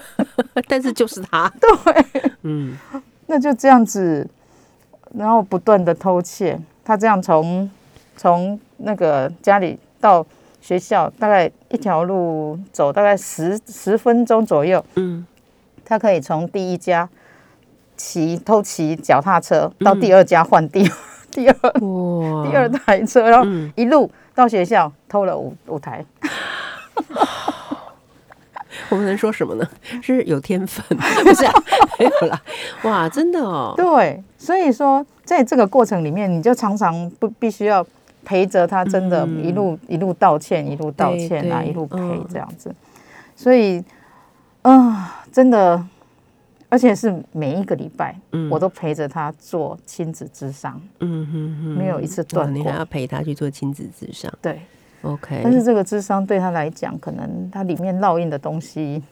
[0.68, 2.04] 但是就是他，对，
[2.42, 2.76] 嗯，
[3.26, 4.28] 那就这样子，
[5.16, 7.68] 然后不断的偷窃，他这样从
[8.16, 10.24] 从那个家里到
[10.60, 15.26] 学校，大概一条路走大概十十分钟左右，嗯，
[15.84, 17.08] 他可以从第一家
[17.96, 20.88] 骑偷骑脚踏车到第二家换第、
[21.30, 21.54] 第二，
[22.44, 23.72] 第二台车，然后嗯。
[23.76, 26.04] 一路到学校偷了五五台，
[28.88, 29.68] 我们能说什么呢？
[30.02, 30.84] 是有天分，
[31.24, 31.52] 不是、啊？
[31.98, 32.40] 没有啦，
[32.82, 37.86] 哇，真的哦，对，所以说在这个过程里面，你就常常不必须要
[38.24, 39.44] 陪着他，真的嗯。
[39.44, 42.26] 一路、一路道歉，一路道歉啊，一路陪嗯。
[42.30, 42.74] 这样子。
[43.36, 43.82] 所以
[44.62, 45.84] 啊、真的，
[46.72, 48.48] 而且是每一个礼拜，嗯。
[48.48, 50.80] 我都陪着他做亲子智商。
[51.00, 51.32] 嗯哼
[51.62, 52.56] 哼，没有一次哇断过。
[52.56, 54.32] 你还要陪他去做亲子智商。
[54.40, 54.58] 对
[55.02, 59.02] ，，OK，但是这个智商对他来讲，可能他里面烙印的东西，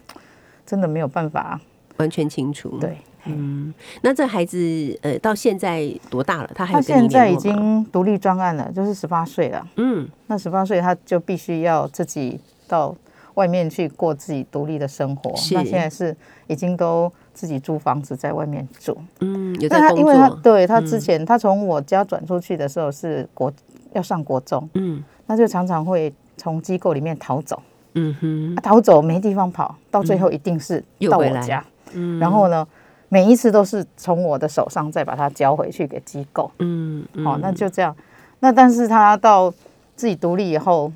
[0.65, 1.61] 真的没有办法。
[1.99, 2.97] 完全清楚，，对，
[3.27, 6.51] 嗯，那这孩子呃到现在多大了？
[6.55, 9.69] 他还他现在已经独立专案了，就是十八岁了。
[9.77, 10.09] 嗯。
[10.29, 12.97] 那十八岁他就必须要自己到
[13.35, 15.35] 外面去过自己独立的生活。
[15.37, 16.17] 是那现在是
[16.47, 18.97] 已经都自己租房子在外面住。
[19.21, 23.53] 嗯，有那在工他因为他作，对他之前、他从我家转出去的时候是国
[23.93, 27.61] 要上国中，嗯那就常常会从机构里面逃走，
[27.95, 31.65] 嗯哼啊、逃走没地方跑，到最后一定是到我家。
[31.93, 32.67] 嗯，然后呢，
[33.09, 36.51] 每一次都是从我的手上再把它交回去给机构。
[36.59, 37.95] 嗯嗯，哦，那就这样。
[38.41, 39.53] 那但是他到
[39.95, 40.91] 自己独立以后，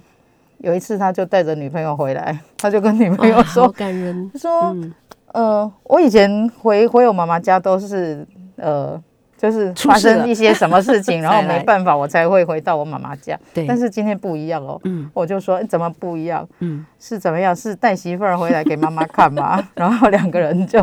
[0.64, 4.92] 有一次他就带着女朋友回来， 他就跟女朋友哇说好，感人，他说，嗯
[5.32, 9.00] 呃，我以前回回我妈妈家都是呃。
[9.36, 13.38] 就是发生一些什么事情， 然后没办法，我才会回到我妈妈家。
[13.52, 16.48] 对，但是今天不一样哦，嗯我就说、诶怎么不一样？
[16.60, 17.54] 嗯是怎么样？
[17.54, 19.62] 是带媳妇儿回来给妈妈看吗？
[19.74, 20.80] 然后两个人就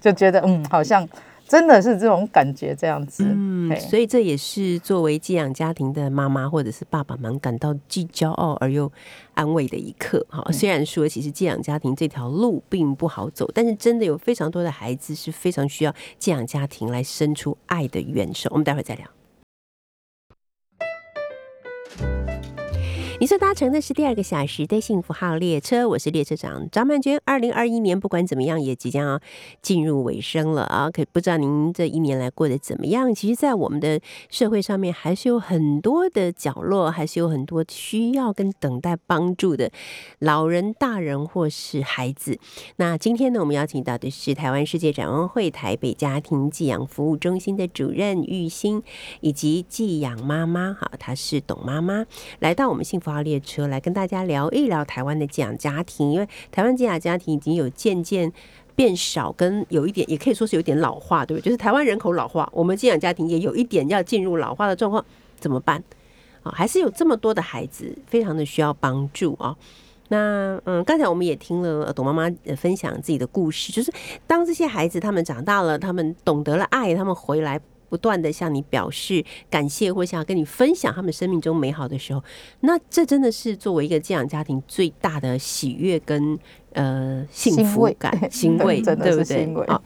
[0.00, 1.06] 就觉得，嗯，好像
[1.52, 3.24] 真的是这种感觉这样子。
[3.28, 8.90] 嗯，所以这也是作为寄养家庭的妈妈或者是爸爸们感到既骄傲而又
[9.34, 10.24] 安慰的一刻。
[10.30, 18.48] 哈，嗯虽然说其实寄养家庭这条路并不好走，但是真的有非常多的孩子是非常需要寄养家庭来伸出爱的援手。
[18.52, 19.06] 我们待会再聊。
[23.22, 27.20] 你所搭乘的是第二个小时的幸福号列车，我是列车长张曼娟。
[27.24, 29.20] 二零二一年不管怎么样，也即将要
[29.62, 30.90] 进入尾声了啊！
[30.90, 33.14] 可不知道您这一年来过得怎么样？
[33.14, 39.70] 其实，在我们的社会上面，还是有很多的角落，还是有很多需要跟等待帮助的
[40.18, 42.36] 老人、大人或是孩子。
[42.74, 48.82] 那今天呢，我们邀请到的是台湾世界展望会台北家庭寄养服务中心的主任玉兴，
[49.20, 52.04] 以及寄养妈妈，哈，她是董妈妈，
[52.40, 58.32] 来到我们幸福列车来跟大家聊一聊台湾的寄养家庭，因为台湾寄养家庭已经有渐渐。
[58.74, 61.44] 变少，跟有一点也可以说是有点老化，对不对？
[61.44, 65.04] 就是台湾人口老化，我们寄养家庭也有一点要进入老化的状况，
[65.38, 65.76] 怎么办？
[66.42, 69.54] 啊，还是有这么多的孩子非常的需要帮助啊。
[70.08, 73.92] 那嗯，刚才我们也听了董妈妈分享自己的故事，就是
[74.26, 77.60] 当这些孩子他们长大了，他们懂得了爱，他们回来
[77.92, 82.24] 不断的向你表示感谢，或想要跟你分享他们生命中美好的时候，
[82.60, 86.38] 那这真的是作为一个寄养家庭最大的喜悦跟
[86.72, 89.44] 呃幸福感、 欣慰，对不对？
[89.66, 89.78] 啊，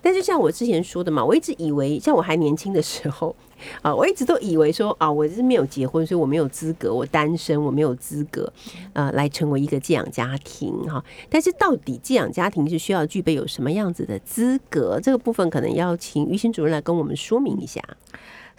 [0.00, 3.34] 但就像我之前说的嘛，我一直以为，像我还年轻的时候，
[3.82, 8.52] 啊，我一直都以为说啊，我是没有结婚，所以我没有资格，我单身，我没有资格
[8.92, 11.04] 呃来成为一个寄养家庭哈。
[11.28, 15.00] 但是到底寄养家庭是需要具备有什么样子的资格？
[15.02, 17.82] 这个部分可能要请于心主任来跟我们说明一下。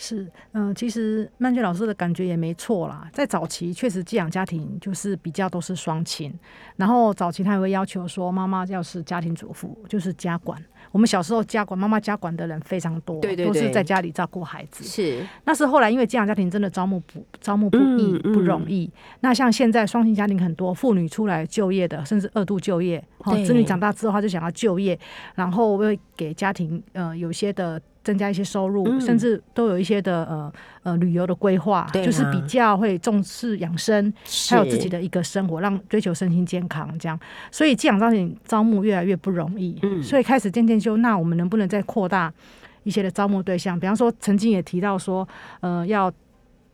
[0.02, 3.10] 是，嗯、其实曼娟老师的感觉也没错啦。
[3.12, 6.34] 在早期，确实寄养家庭就是比较都是双亲，
[6.78, 10.58] 然后早期他也会要求说，妈妈要是家庭主妇，就是家管。
[10.92, 14.84] 我们小时候家管，妈妈家管的人非常多，对对都是在家里照顾孩子。
[14.84, 18.90] 是，那是后来因为寄养家庭真的招募不招募不易、嗯嗯不容易。
[19.20, 24.98] 那像现在双薪家庭很多，妇女出来就业的，甚至二度就业，哦，子女长大之后他就想要就业，
[25.36, 27.80] 然后为给家庭呃有些的
[28.10, 30.52] 增加一些收入，嗯甚至都有一些的呃
[30.82, 34.12] 呃旅游的规划，啊就是比较会重视养生，
[34.50, 37.20] 还有自己的一个生活，让追求身心健康这样。
[37.52, 42.34] 所以寄养招聘招募越来越不容易，嗯所以开始渐渐就那我们能不能再扩大
[42.82, 43.80] 一些的招募对象？
[43.80, 45.28] 比方说曾经也提到说，
[45.60, 46.12] 呃，要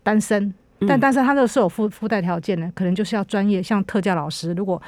[0.01, 0.53] 单身。
[0.87, 4.53] 但但是他这个是有附附带条件的，可能就是要专业，像特教老师。
[4.53, 4.81] 如果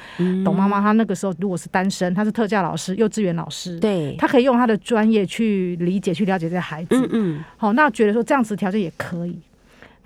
[0.44, 6.94] 董妈妈她那个时候如果是单身，她是特教老师、幼稚园老师，对，她可以用她的专业去理解、去了解这些孩子。
[6.96, 9.38] 嗯嗯，好，那觉得说这样子条件也可以。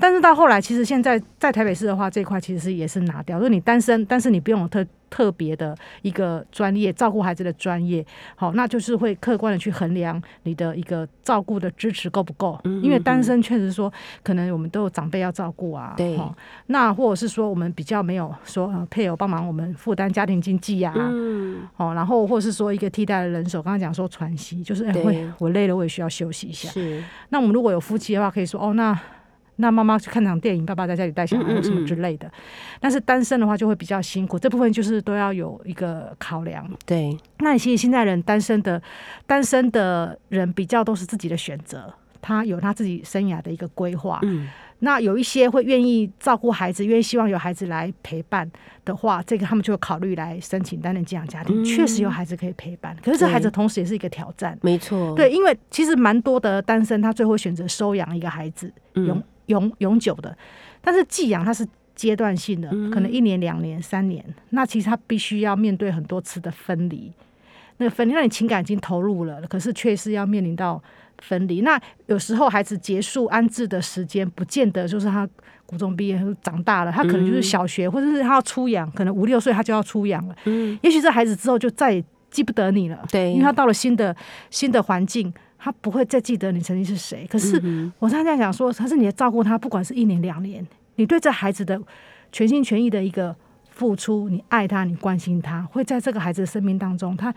[0.03, 3.39] 但是到后来，其实现在在台北市的话，这一块其实是也是拿掉。
[3.39, 12.59] 如果你单身，但是你不用有特特别的一个专业照顾孩子的专业，好，那就是会客观的去衡量你的一个照顾的支持够不够。
[12.83, 13.93] 因为单身确实说，
[14.25, 16.33] 可能我们都有长辈要照顾啊，对齁
[16.67, 26.69] 那或者是说我们比较没有说呃配偶帮忙我们负担家庭经济啊，嗯，哦，然后或者是说一个替代的人手，刚刚讲说喘息，就是哎、对会我累了，我也需要休息一下。
[26.71, 28.99] 是，那我们如果有夫妻的话，可以说哦，那
[29.63, 32.31] 那妈妈去看场电影，爸爸在家里带小孩或什么之类的。
[32.81, 36.71] 但是单身的话就会比较辛苦，这部分就是都要有一个考量。
[36.85, 38.83] 对，那其实现在人单身的
[39.27, 41.91] 单身的人比较都是自己的选择，
[42.21, 44.19] 他有他自己生涯的一个规划。
[44.23, 44.49] 嗯，
[44.81, 48.51] 那有一些会愿意照顾孩子，愿意希望有孩子来陪伴
[48.85, 51.63] 的话，这个他们就会考虑来申请担任寄养家庭。
[51.63, 54.59] 嗯确实有孩子可以陪伴，可是这孩子同时也是一个挑战。
[54.61, 58.73] 没错，对，因为其实蛮多的单身，他最后选择收养一个孩子，
[59.47, 60.37] 永永久的。
[60.81, 67.13] 但是寄养它是阶段性的，嗯可能一年、两年、三年，那其实他必须要面对很多次的分离。
[67.79, 70.81] 那个分离，让你情感已经投入了，可是却是要面临到
[71.19, 71.63] 分离。
[71.63, 75.29] 那有时候孩子结束安置的时间，不见得就是他
[75.67, 80.37] 国中毕业长大了，他可能就是小学，或者是他要出养，可能五六岁他就要出养了。
[80.45, 84.15] 嗯，也许这孩子之后就再也记不得你了，对因为他到了新的
[84.51, 85.33] 新的环境，
[85.65, 87.25] 他不会再记得你曾经是谁。
[87.31, 91.81] 可是嗯我常常这样讲说，可是你的照顾他，不管是一年两年，你对这孩子的
[92.33, 93.37] 全心全意的一个
[93.71, 97.33] 付出，你爱他，你关心他，会在这个孩子的生命当中，他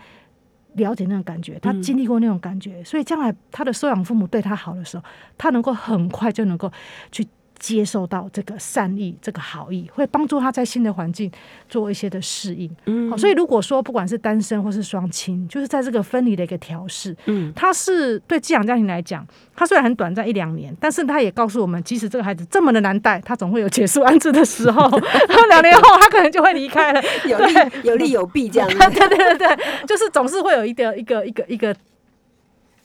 [0.72, 5.04] 了解那种感觉，他嗯经历过那种感觉，所以将来他的收养父母对他好的时候，
[5.38, 6.72] 他能够很快就能够
[7.12, 7.24] 去。
[7.58, 11.30] 接受到这个善意、这个好意，会帮助他在新的环境
[11.68, 12.70] 做一些的适应。
[12.86, 24.82] 嗯好，所以如果说不管是单身或是双亲，就是在这个分离的一个调试，嗯，它是对寄养家庭来讲，他虽然很短暂一两年，但是他也告诉我们，即使这个孩子这么的难带，他总会有结束安置的时候。
[25.28, 27.02] 然后两年后，他可能就会离开了。
[27.26, 31.74] 有利有利有弊这样子，对对对对，就是总是会有一个一个一个一个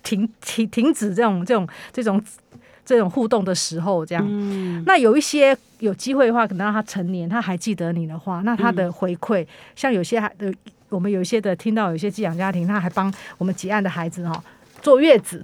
[0.04, 2.22] 停停停止这种这种这种
[2.86, 4.26] 这种互动的时候，这样。
[4.28, 10.54] 嗯，那有一些有机会的话，可能让他成年，他还记得你的话，那他嗯的回馈，像有些还的，
[10.90, 14.44] 我们有一些的听到有些寄养家庭，他还帮我们结案的孩子哈、
[14.82, 15.44] 坐月子。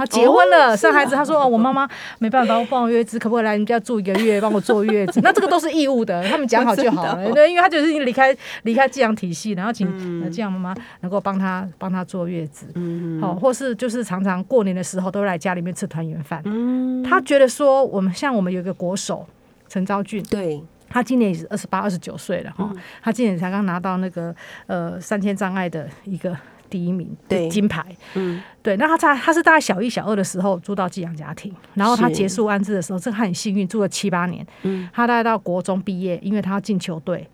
[0.00, 1.86] 他结婚了，生孩子，他说：“哦，我妈妈
[2.20, 7.04] 没办法帮我月子，可不可以来你们家住一个月，帮我坐月子？” 那这个都是义务的，他们讲好就好。
[7.16, 7.30] 了。
[7.34, 9.86] 对，因为他就是已经离开离开寄养体系，然后请
[10.24, 13.20] 呃寄养妈妈能够帮他帮他坐月子，嗯。
[13.20, 16.40] 好、或是就是常常过年的时候都来家里面吃团圆饭。
[16.46, 19.26] 嗯，他觉得说，我们像我们有一个国手
[19.68, 22.72] 陈昭俊，对，他今年也是二十八、二十九岁了哈、
[23.02, 24.34] 他今年才刚拿到那个
[24.66, 26.34] 呃三千障碍的一个
[26.70, 27.84] 第一名对的金牌。
[28.14, 34.46] 嗯，对，那他在他是大概小一、小二的时候住到寄养家庭，然后他是结束安置的时候，这他很幸运住了七八年。
[34.62, 37.28] 嗯，他大概到国中毕业，因为他要进球队。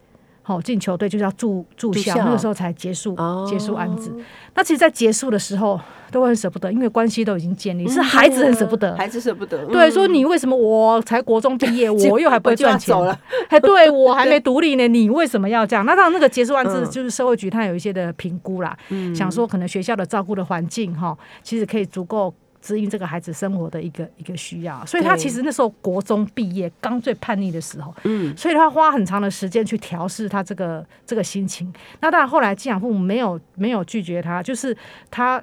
[0.48, 4.12] 好，进球队就是要住住校，那个时候才结束、哦结束安置。
[4.54, 5.80] 那其实，在结束的时候
[6.12, 8.96] 都会很舍不得，因为关系都已经建立，嗯是孩子很舍不得。
[8.96, 13.18] 孩子舍不得，对，嗯说你为什么我才国中毕业， 我又还不会赚钱走了，
[13.50, 15.84] 还对我还 没独立呢，你为什么要这样？
[15.84, 18.78] 那当然，那个结束完之嗯后，就是社会局他有一些的评估啦，
[19.16, 22.32] 想说可能学校的照顾的环境哈，其实可以足够。
[22.66, 31.72] 指引这个孩子生活的一个一个需要，所以他其实那时候国中毕业，刚最叛逆的时候，嗯，所以他花很长的时间去调试他这个这个心情。
[32.00, 34.76] 那当然后来寄养父母没有没有拒绝他，就是
[35.12, 35.40] 他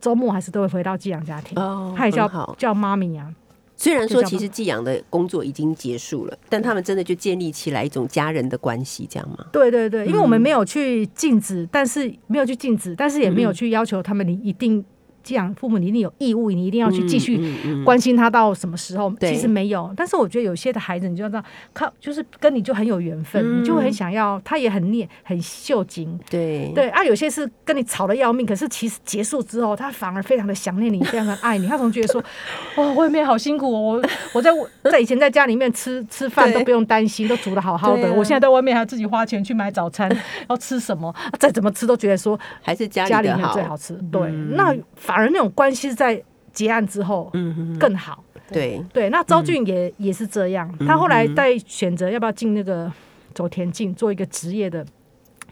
[0.00, 3.34] 周末还是都会回到寄养家庭，哦，他也叫，叫妈咪啊。
[3.76, 9.46] 虽然说其实寄养的工作已经结束了，但他们真的就建立起来一种家人的关系，这样吗？
[9.50, 14.84] 对对对，因为我们嗯没有去禁止，但是没有去禁止，但是也没有嗯去要求他们，你一定
[15.22, 17.40] 这样，父母你一定有义务，你一定要去继续
[17.84, 19.10] 关心他到什么时候。
[19.18, 26.18] 对其实没有，但是我觉得有些的孩子，你就要知道，靠，就是跟你就很有缘分，嗯你就会很想要，他也很念很秀精。
[26.28, 31.66] 对对啊，有些是跟你吵得要命，可是其实结束之后，他反而非常的想念你，非常的爱你。
[31.66, 32.22] 他总觉得说，
[32.76, 34.02] 哦，外面好辛苦哦，我
[34.34, 40.10] 我在我在以前在家里面吃吃饭都不用担心，都煮的好好的，啊我现在在外面还要自己花钱去买早餐，
[40.48, 43.94] 要吃什么，啊再怎么吃都觉得说还是家家里面最好吃。
[44.10, 44.74] 对，嗯那
[45.10, 47.30] 反而那种关系是在结案之后
[47.78, 48.22] 更好。
[48.52, 52.92] 对，对，那昭俊也、也是这样，他后来在选择要不要进那个
[53.34, 54.84] 走田径，做一个职业的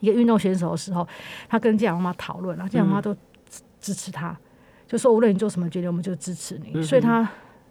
[0.01, 1.07] 一个运动选手的时候，
[1.49, 4.37] 他跟建阳妈妈讨论，然后建阳妈妈都支支持他，
[4.87, 6.83] 就说无论你做什么决定，我们就支持你。
[6.83, 7.29] 所以他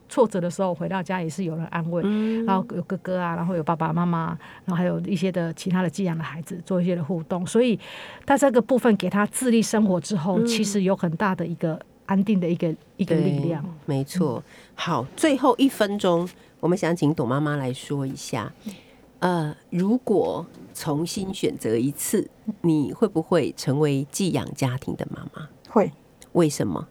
[0.09, 2.01] 挫折的时候回到家也是有人安慰，
[2.45, 7.79] 然后有哥哥啊，然后有爸爸妈妈，然后还有一些的其他的寄养的孩子做一些的互动，所以
[8.25, 13.63] 他这个部分给他自立生活之后，其实有很大的一个安定的一个一个力量。
[13.85, 14.43] 没错。
[14.75, 16.27] 好，最后一分钟，
[16.59, 18.51] 我们想请董妈妈来说一下，
[19.19, 22.29] 呃，如果重新选择一次，
[22.61, 25.49] 你会不会成为寄养家庭的妈妈？
[25.69, 25.91] 会，
[26.33, 26.87] 为什么？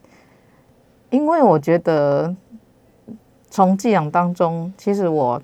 [1.11, 2.35] 因为我觉得
[3.51, 5.41] 从寄养当中，其实我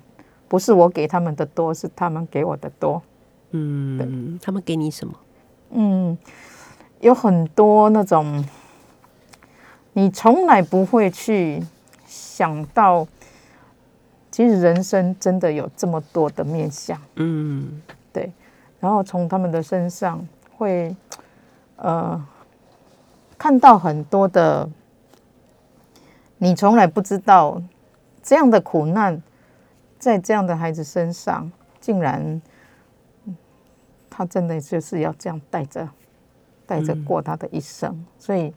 [0.47, 3.01] 不是我给他们的多，是他们给我的多。
[3.51, 5.13] 嗯，他们给你什么？
[5.71, 6.17] 嗯，
[6.99, 8.43] 有很多那种
[9.93, 11.63] 你从来不会去
[12.05, 13.07] 想到，
[14.31, 16.99] 其实人生真的有这么多的面相。
[17.15, 17.81] 嗯
[18.11, 18.31] 对
[18.79, 20.27] 然后从他们的身上
[20.57, 20.95] 会
[21.77, 22.23] 呃
[23.37, 24.69] 看到很多的
[26.37, 27.61] 你从来不知道
[28.23, 29.21] 这样的苦难，
[29.99, 32.41] 在这样的孩子身上，竟然
[33.25, 33.35] 嗯
[34.09, 35.87] 他真的就是要这样带着
[36.65, 38.51] 带着过他的一生，所以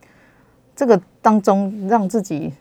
[0.75, 2.55] 这个当中让自己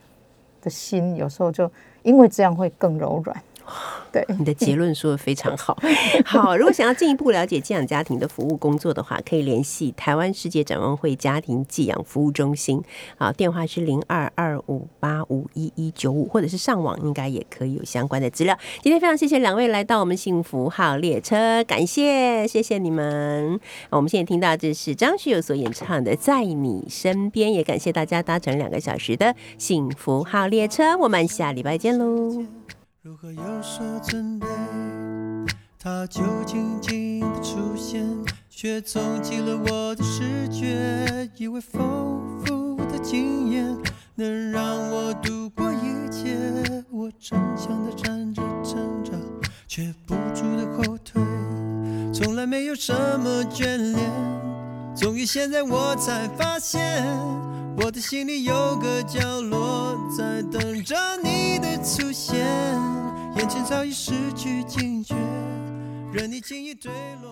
[0.61, 3.41] 的心有时候就因为这样会更柔软。
[4.15, 5.77] 对， 你的结论说的非常好。
[6.23, 12.81] 好，如果想要进一步了解寄养家庭的服务工作的话，可以联系台湾世界展望会家庭寄养服务中心，
[13.17, 18.57] 好，电话是零二二五八五一一九五，或者是上网应该也可以有相关的资料。
[18.81, 23.59] 今天非常谢谢两位来到我们幸福号列车，感谢谢谢你们。
[23.89, 32.64] 我们现在听到这是张学友所演唱的《在你身边》，也感谢大家搭乘两个小时的幸福号列车，我们下礼拜见喽。
[33.05, 34.47] 如何有所准备？
[35.77, 38.03] 它就静静的出现，
[38.49, 41.29] 却冲击了我的视觉。
[41.37, 43.77] 以为丰富的经验
[44.15, 46.35] 能让我度过一切，
[46.89, 49.11] 我逞强的站着挣扎，
[49.67, 51.21] 却不住的后退，
[52.11, 54.54] 从来没有什么眷恋。
[54.95, 57.05] 终于现在我才发现，
[57.77, 62.47] 我的心里有个角落在等着你的出现，
[63.35, 65.13] 眼前早已失去警觉，
[66.13, 66.89] 任你轻易坠
[67.21, 67.29] 落。